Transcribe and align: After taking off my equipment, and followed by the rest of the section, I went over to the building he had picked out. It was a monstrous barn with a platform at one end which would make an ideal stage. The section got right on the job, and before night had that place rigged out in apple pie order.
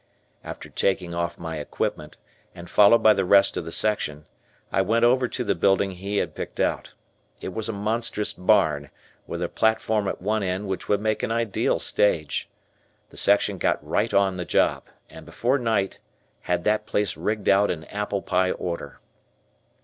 After 0.43 0.67
taking 0.67 1.13
off 1.13 1.37
my 1.37 1.57
equipment, 1.59 2.17
and 2.55 2.67
followed 2.67 3.03
by 3.03 3.13
the 3.13 3.23
rest 3.23 3.55
of 3.55 3.65
the 3.65 3.71
section, 3.71 4.25
I 4.71 4.81
went 4.81 5.05
over 5.05 5.27
to 5.27 5.43
the 5.43 5.53
building 5.53 5.91
he 5.91 6.17
had 6.17 6.33
picked 6.33 6.59
out. 6.59 6.95
It 7.39 7.53
was 7.53 7.69
a 7.69 7.73
monstrous 7.73 8.33
barn 8.33 8.89
with 9.27 9.43
a 9.43 9.47
platform 9.47 10.07
at 10.07 10.19
one 10.19 10.41
end 10.41 10.67
which 10.67 10.89
would 10.89 11.01
make 11.01 11.21
an 11.21 11.31
ideal 11.31 11.77
stage. 11.77 12.49
The 13.11 13.17
section 13.17 13.59
got 13.59 13.87
right 13.87 14.11
on 14.11 14.37
the 14.37 14.43
job, 14.43 14.85
and 15.07 15.23
before 15.23 15.59
night 15.59 15.99
had 16.49 16.63
that 16.63 16.87
place 16.87 17.15
rigged 17.15 17.47
out 17.47 17.69
in 17.69 17.83
apple 17.83 18.23
pie 18.23 18.49
order. 18.49 18.99